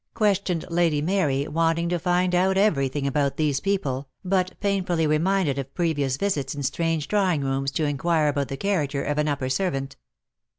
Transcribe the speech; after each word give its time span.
questioned 0.15 0.65
Lady 0.71 0.99
Mary, 0.99 1.47
want 1.47 1.77
ing 1.77 1.87
to 1.87 1.99
find 1.99 2.33
out 2.33 2.57
everything 2.57 3.05
about 3.05 3.37
these 3.37 3.59
people, 3.59 4.09
but 4.25 4.59
painfully 4.59 5.05
reminded 5.05 5.59
of 5.59 5.75
previous 5.75 6.17
visits 6.17 6.55
in 6.55 6.63
strange 6.63 7.07
drawing 7.07 7.43
rooms 7.43 7.69
to 7.69 7.85
inquire 7.85 8.27
about 8.27 8.47
the 8.47 8.57
character 8.57 9.03
of 9.03 9.19
an 9.19 9.27
upper 9.27 9.47
servant. 9.47 9.95